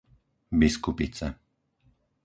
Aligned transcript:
Biskupice 0.59 1.27